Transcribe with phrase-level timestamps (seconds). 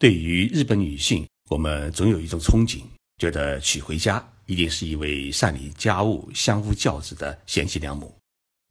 [0.00, 2.80] 对于日本女性，我们总有一种憧憬，
[3.18, 8.10] 觉得娶回家一定是一位善理家务、相夫教子的贤妻良母。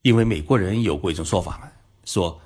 [0.02, 1.72] 因为美国人有过一种说法，
[2.04, 2.42] 说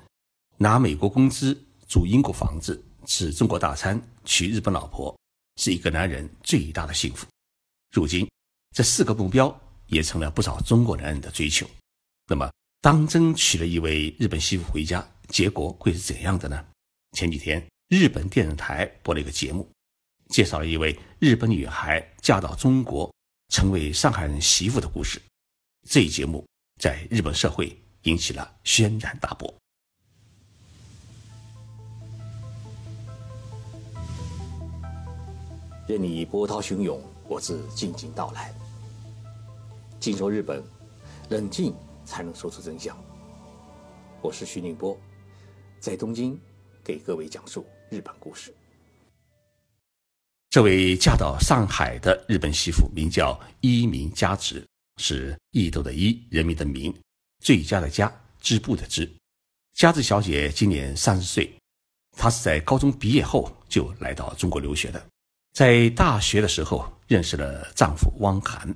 [0.58, 1.58] 拿美国工资
[1.88, 5.18] 住英国房子、吃中国大餐、娶日本老婆，
[5.56, 7.26] 是一个男人最大的幸福。
[7.90, 8.28] 如今，
[8.76, 11.66] 这四个目标也成了不少中国男人的追求。
[12.26, 16.62] 那么，当真娶了一位日本媳妇回家，结果会是怎样的呢？
[17.12, 17.66] 前几天。
[17.88, 19.68] 日本电视台播了一个节目，
[20.28, 23.12] 介绍了一位日本女孩嫁到中国，
[23.50, 25.20] 成为上海人媳妇的故事。
[25.86, 26.42] 这一节目
[26.80, 29.54] 在日本社会引起了轩然大波。
[35.86, 38.52] 任你波涛汹涌，我自静静到来。
[40.00, 40.64] 静说日本，
[41.28, 41.74] 冷静
[42.06, 42.96] 才能说出真相。
[44.22, 44.98] 我是徐宁波，
[45.78, 46.40] 在东京
[46.84, 47.66] 给各位讲述。
[47.90, 48.52] 日本故事。
[50.50, 54.64] 这位嫁到上海的日本媳妇名叫伊名佳子，
[54.98, 56.94] 是伊豆的伊，人民的民，
[57.42, 59.10] 最佳的佳，织布的织。
[59.74, 61.52] 佳子小姐今年三十岁，
[62.16, 65.04] 她是在高中毕业后就来到中国留学的。
[65.52, 68.72] 在大学的时候认识了丈夫汪涵，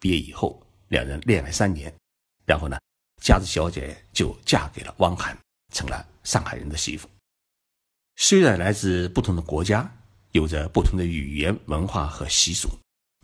[0.00, 1.92] 毕业以后两人恋爱三年，
[2.44, 2.78] 然后呢，
[3.22, 5.36] 佳子小姐就嫁给了汪涵，
[5.72, 7.08] 成了上海人的媳妇。
[8.20, 9.88] 虽然来自不同的国家，
[10.32, 12.68] 有着不同的语言、文化和习俗，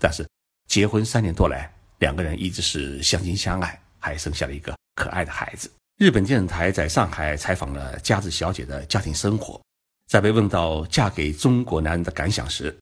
[0.01, 0.25] 但是
[0.69, 5.69] 结婚三年多来，两个人一直是相亲相爱，还生下了一个可爱的孩子。
[5.99, 9.61] 日本电视台在上海采访了佳子小姐的家庭生活，
[10.07, 12.73] 在被问到嫁给中国男人的感想时，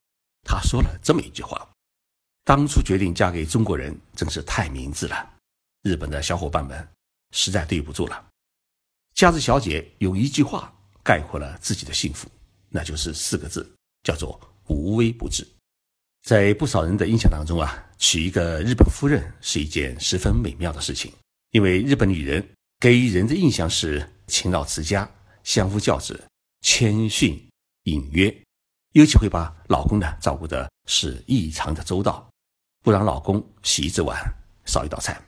[0.47, 1.67] 她说了这么一句话
[2.45, 5.31] ：“当初决定嫁给中国人，真是太明智了。
[5.83, 6.87] 日本的小伙伴们
[7.31, 8.29] 实在对不住了。”
[9.17, 10.71] 佳子小姐用一句话。
[11.05, 12.29] 概括了自己的幸福，
[12.69, 13.71] 那就是四个字，
[14.03, 15.47] 叫做无微不至。
[16.23, 21.13] 在不少人的印象当中啊，娶一个日本夫人是一件十分美妙的事情，
[21.51, 22.47] 因为日本女人
[22.79, 25.11] 给人的印象是勤劳持家、
[25.43, 26.25] 相夫教子、
[26.61, 27.37] 谦逊
[27.85, 28.33] 隐约，
[28.93, 32.31] 尤其会把老公呢照顾的是异常的周到，
[32.85, 34.17] 不让老公洗一只碗
[34.65, 35.21] 少一道菜。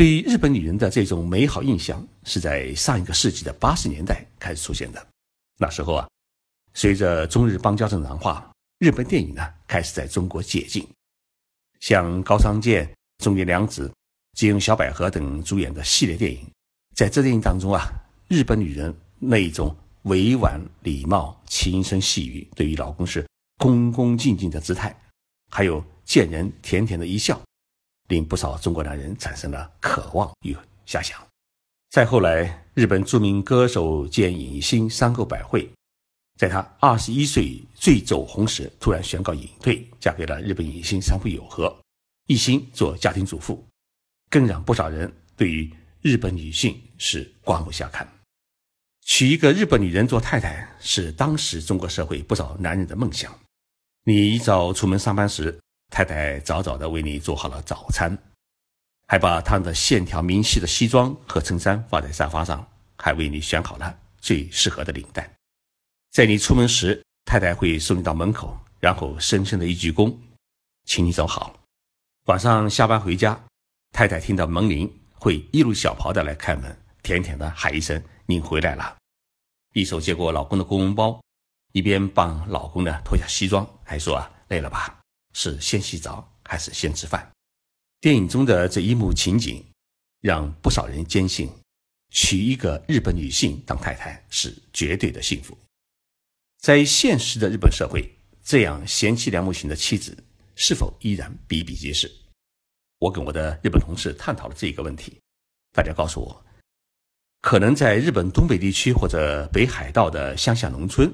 [0.00, 5.08] 对于日本女人的这种美好印象，是在上一个世纪的八十年代开始出现的。
[5.58, 6.08] 那时候啊，
[6.72, 10.88] 随着中日邦交正常化，日本电影呢开始在中国解禁，
[11.80, 13.92] 像高仓健、中野良子、
[14.32, 16.50] 吉永小百合等主演的系列电影，
[16.96, 17.86] 在这电影当中啊，
[18.26, 23.28] 日本女人那一种委婉礼貌、轻声细语，对于老公是
[23.58, 24.98] 恭恭敬敬的姿态，
[25.50, 27.38] 还有见人甜甜的一笑。
[28.10, 30.54] 令不少中国男人产生了渴望与
[30.86, 31.18] 遐想。
[31.90, 35.70] 再后来，日本著名歌手兼影星山口百惠，
[36.36, 41.74] 在她二十一岁最走红时，突然宣告隐退，嫁给了日本影星山口友和，
[42.26, 43.64] 一心做家庭主妇，
[44.28, 48.06] 更让不少人对于日本女性是刮目相看。
[49.02, 53.32] 娶一个日本女人做太太，是当时中国社会不少男人的梦想。
[54.04, 55.60] 你一早出门上班时，
[55.90, 58.16] 太太早早的为你做好了早餐，
[59.08, 65.28] 还把烫的线条明细的西装和衬衫放在沙发上，还为你选好了最适合的领带。
[66.12, 70.16] 在你出门时，太太会送你到门口，然后深深的一鞠躬，
[70.84, 71.54] 请你走好。
[72.26, 73.38] 晚上下班回家，
[73.92, 78.96] 太太听到门铃，会一路小跑的来开门，甜甜的喊一声“您回来了”，
[79.74, 81.20] 一手接过老公的公文包，
[81.72, 84.99] 一边帮老公呢脱下西装，还说啊累了吧。
[85.32, 87.30] 是先洗澡还是先吃饭？
[88.00, 89.64] 电影中的这一幕情景，
[90.20, 91.50] 让不少人坚信，
[92.10, 95.56] 娶一个日本女性当太太是绝对的幸福。
[96.58, 98.10] 在现实的日本社会，
[98.42, 100.16] 这样贤妻良母型的妻子
[100.56, 102.10] 是否依然比比皆是？
[102.98, 105.18] 我跟我的日本同事探讨了这一个问题，
[105.72, 106.44] 大家告诉我，
[107.42, 111.10] 可能在日本东北地区或者北海道的乡下农村，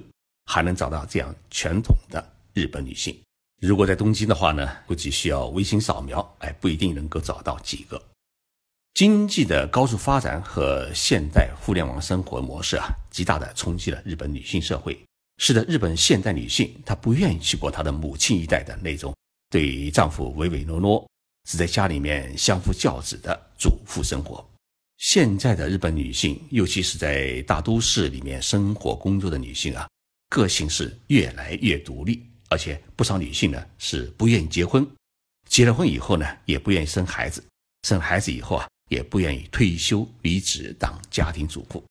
[0.46, 3.16] 还能找到这样传统的日本女性。
[3.60, 8.00] 如果在东京的话呢，估计需要微信扫描，哎，不一定能够找到几个。
[8.92, 14.98] 经济的高速发展和现代互联网生活模式啊，极大的冲击了日本女性社会，
[15.38, 19.14] 使得日本现代女性她不愿意去过她的母亲一代的那种
[19.50, 21.06] 对丈夫唯唯诺诺，
[21.48, 24.46] 只在家里面相夫教子的主妇生活。
[24.98, 29.86] 现在的日本女性，尤其是在大都市里面生活工作的女性啊，
[30.30, 32.26] 个性是越来越独立。
[32.48, 34.86] 而且不少女性呢是不愿意结婚，
[35.48, 37.44] 结了婚以后呢也不愿意生孩子，
[37.82, 41.84] 生孩子以后啊也不愿意退休离职当家庭主妇，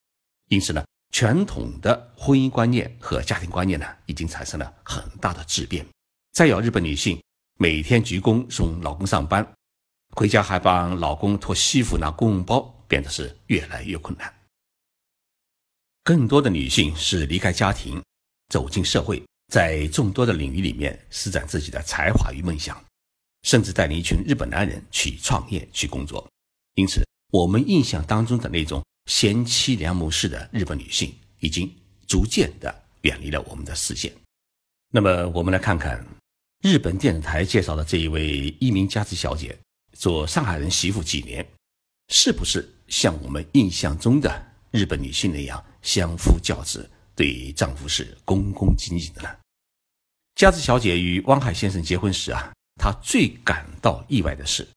[0.50, 5.86] 因此呢传统的婚姻观念和家庭观念呢，已经产生了很大的质变。
[6.34, 7.22] 再有，日本女性
[7.58, 9.50] 每天鞠躬送老公上班，
[10.16, 14.34] 回家还帮老公脱西服拿公文包，变得是越来越困难。
[16.04, 18.04] 更多的女性是离开家庭，
[18.50, 22.84] 走进社会，在众多的领域里面施展自己的才华与梦想，
[23.44, 26.28] 甚至带领一群日本男人去创业、去工作。
[26.76, 28.84] 因此，我们印象当中的那种。
[29.06, 31.72] 贤妻良母式的日本女性已经
[32.08, 34.12] 逐渐的远离了我们的视线。
[34.92, 36.04] 那么，我们来看看
[36.64, 39.56] 日本电视台介绍的这一位一名佳子小姐，
[39.94, 41.48] 做上海人媳妇几年，
[42.08, 49.30] 是不是像我们印象中的日本女性那样相夫教子，对丈夫是恭恭敬敬的呢？
[50.36, 54.68] 佳子小姐与汪海先生结婚时啊，她最感到意外的是，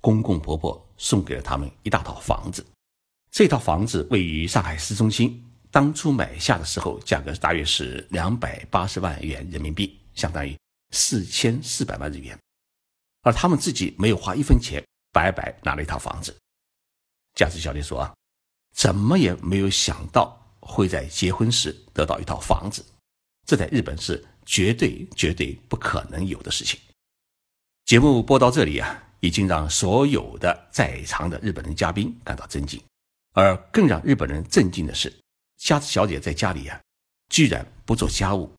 [0.00, 2.66] 公公婆婆送给了他们一大套房子。
[3.30, 10.58] 这套房子位于上海市中心，当初买下的时候价格大约是两百八十万元人民币，相当于
[10.90, 12.36] 四千四百万日元，
[13.22, 16.36] 而他们自己没有花一分钱，白白拿了一套房子。
[17.34, 18.14] 佳子小姐说啊，
[18.74, 22.84] 怎么也没有想到会在结婚时得到一套房子，
[23.46, 26.78] 这在日本是绝对绝对不可能有的事情。
[27.84, 32.82] 节目播到这里啊，已经让所有的在场的日本人嘉宾感到震惊。
[33.32, 35.14] 而更让日本人震惊的是，
[35.58, 36.80] 佳子小姐在家里呀，
[37.28, 38.50] 居然不做家务，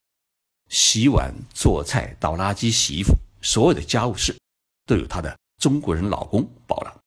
[0.69, 3.11] 洗碗、做菜、倒垃圾、洗衣服，
[3.41, 4.35] 所有的家务事
[4.85, 7.01] 都有她的中国人老公包了。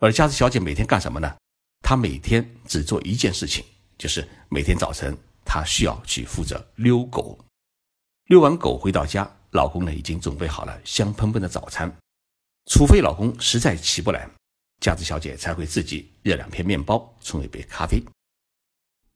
[0.00, 1.34] 而佳子小姐每天干什么呢？
[1.80, 3.64] 她每天只做一件事情，
[4.04, 5.16] 就是每天早晨
[5.46, 7.42] 她需要去负责遛狗。
[8.26, 11.90] 遛完狗回到家，老公呢已经准备好了香喷喷的早餐，
[12.66, 14.28] 除非老公实在起不来。
[14.82, 18.04] 佳子小姐才会自己热两片面包，冲一杯咖啡。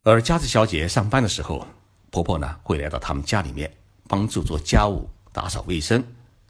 [0.04, 1.66] 而佳子小姐上班的时候，
[2.10, 3.70] 婆婆呢会来到他们家里面
[4.08, 6.02] 帮助做家务、打扫卫生、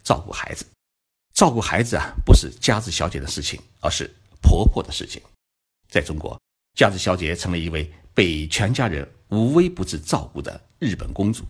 [0.04, 0.64] 照顾孩子。
[1.34, 4.08] 照顾孩子啊，不是佳子小姐的事情，而是
[4.40, 5.20] 婆婆的事情。
[5.88, 6.40] 在中国，
[6.76, 11.44] 佳子小姐成了一位被全家人无微不至照顾的日本公主，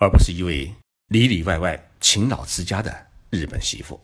[0.00, 0.68] 而不是一位
[1.10, 4.00] 里里外外勤劳持家的日本媳妇。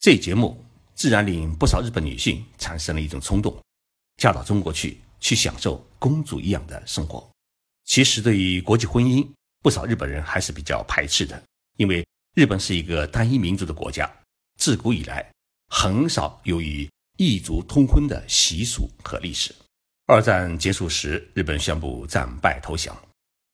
[0.00, 0.58] 这节目。
[0.94, 3.60] 自然令不少日本女性产生了一种冲动，
[4.16, 7.28] 嫁到中国去，去享受公主一样的生活。
[7.84, 9.28] 其实，对于国际婚姻，
[9.60, 11.42] 不少日本人还是比较排斥的，
[11.78, 12.06] 因为
[12.36, 14.08] 日本是一个单一民族的国家，
[14.56, 15.28] 自古以来
[15.66, 16.88] 很少有与
[17.18, 19.52] 异族通婚的习俗和历史。
[20.06, 22.94] 二战结束时，日本宣布战败投降，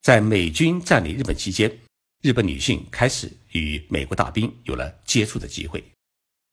[0.02, 1.70] 在美军占领日本期间，
[2.22, 5.84] 日本女性开始与美国大兵有了接触的机会。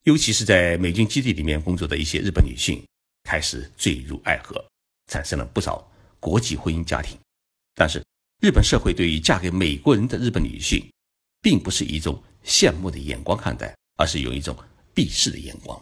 [0.03, 2.85] 尤其是在美军基地里面工作的一些日本女性，
[3.23, 4.63] 开始坠入爱河，
[5.07, 5.83] 产生了不少
[6.19, 7.17] 国际婚姻家庭。
[7.73, 8.05] 但是，
[8.39, 10.87] 日本社会对于嫁给美国人的日本女性，
[11.41, 14.55] 并不是一种羡慕的眼光看待，而是用一种
[14.93, 15.81] 鄙视的眼光。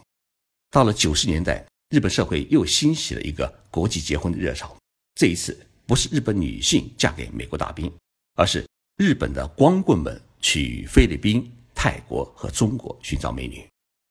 [0.71, 4.75] 到了九十年代，日本社会又兴起了一个国际结婚的热潮。
[5.15, 7.91] 这一次，不是日本女性嫁给美国大兵，
[8.35, 8.67] 而是
[8.97, 13.65] 日本的光棍们去菲律宾、泰国和中国寻找美女。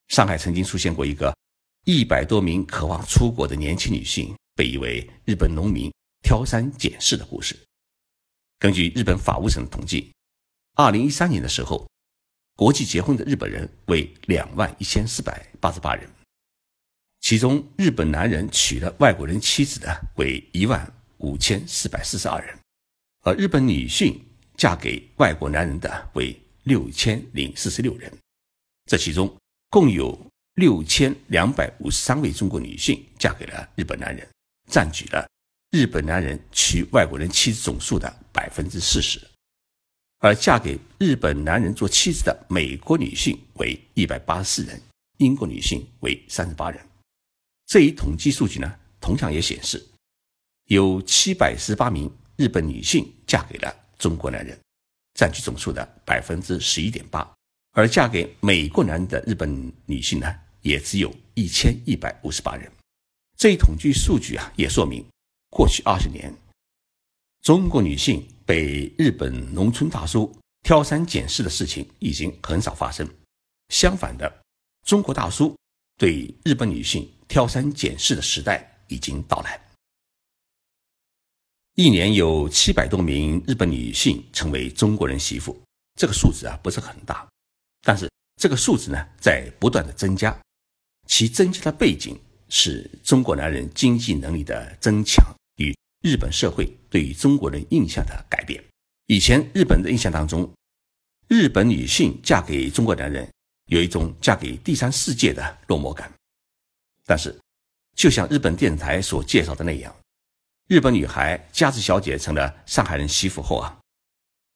[0.08, 1.34] 上海曾经出现过一个
[1.84, 5.92] 一百多名渴望出国的年轻女性被一位日本农民
[6.22, 7.58] 挑三拣四的故事。
[8.58, 10.12] 根据日本法务省的统计，
[10.74, 11.86] 二零一三年的时候，
[12.56, 16.08] 国际结婚的日本人为两万一千四百八十八人，
[17.24, 22.54] 其中日本男人娶了外国人妻子的为一万五千四百四十二人，
[23.22, 24.20] 而日本女性
[24.58, 28.12] 嫁给外国男人的为六千零四十六人，
[28.84, 29.34] 这其中。
[29.70, 30.16] 共有
[30.56, 34.28] 六千两百五十三位中国女性嫁给了日本男人，
[34.70, 35.26] 占据了
[35.70, 39.18] 日本男人娶外国人妻子总数的百分之四十，
[40.18, 44.78] 而嫁给日本男人做妻子的美国女性为一百八十四人，
[45.16, 46.78] 英国女性为三十八人。
[47.66, 49.84] 这一统计数据呢，同样也显示，
[50.66, 54.58] 有七百十八名日本女性嫁给了中国男人，
[55.14, 57.28] 占据总数的百分之十一点八。
[57.72, 62.70] 而嫁给美国男人的日本女性呢，也只有一千一百五十八人。
[63.36, 65.04] 这一统计数据啊，也说明
[65.50, 66.32] 过去二十年，
[67.42, 73.08] 中国女性被日本农村大叔挑三拣四的事情已经很少发生。
[73.70, 74.42] 相反的，
[74.86, 75.56] 中国大叔
[75.96, 79.60] 对日本女性挑三拣四的时代已经到来。
[81.76, 85.60] 一年有七百多名日本女性成为中国人媳妇，
[85.98, 87.28] 这个数字啊，不是很大。
[87.82, 88.08] 但是
[88.40, 90.36] 这个数字呢，在不断的增加，
[91.08, 92.16] 其增加的背景
[92.48, 95.24] 是中国男人经济能力的增强
[95.56, 98.62] 与日本社会对于中国人印象的改变。
[99.06, 100.48] 以前日本的印象当中，
[101.28, 103.28] 日本女性嫁给中国男人
[103.66, 106.12] 有一种嫁给第三世界的落寞感。
[107.06, 107.38] 但是，
[107.94, 109.94] 就像日本电视台所介绍的那样，
[110.68, 113.78] 日本女孩佳子小姐成了上海人媳妇后啊，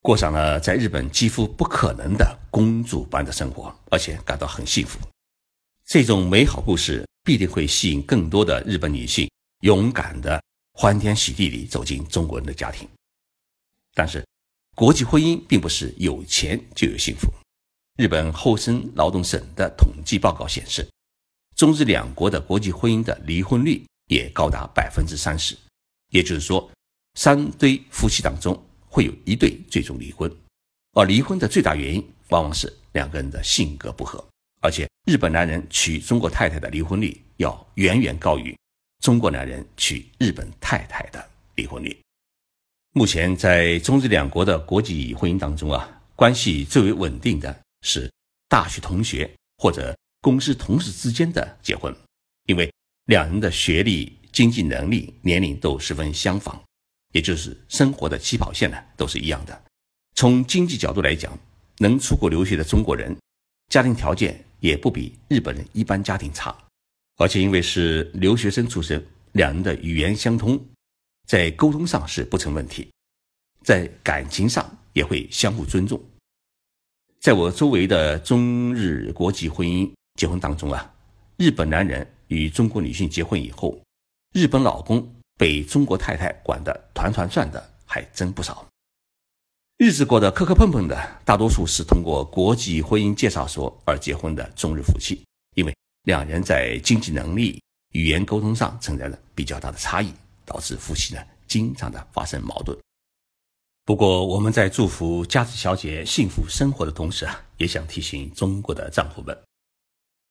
[0.00, 4.98] 过上了在日本几乎不可能的公主般的生活，而且感到很幸福。
[5.84, 12.88] 这种美好故事必定会吸引更多的日本女性勇敢的欢天喜地里走进中国人的家庭。
[13.94, 14.24] 但是，
[14.74, 17.32] 国际婚姻并不是有钱就有幸福。
[17.98, 20.88] 日本厚生劳动省的统计报告显示，
[21.56, 25.58] 中日两国的国际婚姻的离婚率也高达百分之三十。
[26.10, 26.70] 也就是说，
[27.14, 28.56] 三对夫妻当中
[28.88, 30.32] 会有一对最终离婚，
[30.92, 34.24] 而离婚的最大原因往往是两个人的性格不合。
[34.60, 38.56] 而且，日本男人娶中国太太的离婚率要远远高于
[39.02, 41.98] 中国男人娶日本太太的离婚率。
[42.92, 48.10] 目前，在中日两国的国际婚姻当中啊，关系最为稳定的是
[48.48, 51.94] 大学同学或者公司同事之间的结婚，
[52.44, 52.72] 因为
[53.06, 54.16] 两人的学历。
[54.30, 56.60] 经济能力、年龄都十分相仿，
[57.12, 59.64] 也就是生活的起跑线呢都是一样的。
[60.14, 61.36] 从经济角度来讲，
[61.78, 63.16] 能出国留学的中国人，
[63.68, 66.56] 家庭条件也不比日本人一般家庭差。
[67.16, 70.62] 而且因为是留学生出身，两人的语言相通，
[71.26, 72.88] 在沟通上是不成问题，
[73.64, 76.00] 在感情上也会相互尊重。
[77.20, 80.94] 在我周围的中日国际婚姻结婚当中啊，
[81.36, 83.78] 日本男人与中国女性结婚以后。
[84.34, 88.68] 日本老公被中国太太管得团团转的还真不少，
[89.78, 97.60] 日子过得磕磕碰碰的，大多数是通过国际婚姻介绍所而结婚的中日夫妻，因为两人在经济能力、
[97.92, 100.12] 语言沟通上存在着比较大的差异，
[100.44, 102.78] 导致夫妻呢经常的发生矛盾。
[103.88, 109.34] 不过，我们在祝福佳子小姐幸福生活的同时啊，也想提醒中国的丈夫们：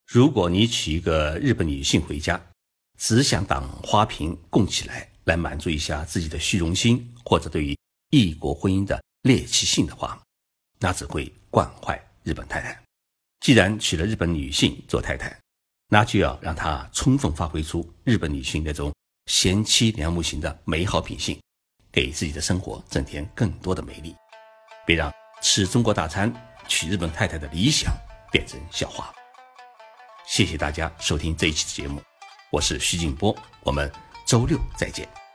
[0.05, 2.39] 如果你娶一个日本女性回家，
[2.99, 7.75] 只想当花瓶供起来，来满足一下自己的虚荣心，或者对于
[8.11, 10.21] 异国婚姻的猎奇性的话，
[10.77, 12.79] 那只会惯坏日本太太。
[13.39, 15.35] 既然娶了日本女性做太太，
[15.89, 18.93] 那就要让她充分发挥出日本女性那种
[19.25, 21.35] 贤妻良母型的美好品性，
[21.97, 24.15] 给自己的生活增添更多的美丽。
[24.85, 25.11] 别让
[25.41, 26.31] 吃中国大餐
[26.67, 27.91] 娶日本太太的理想
[28.31, 29.11] 变成笑话。
[30.27, 31.99] 谢谢大家收听这一期的节目。
[32.51, 33.91] 我是徐静波，我们
[34.27, 35.26] 周六再见。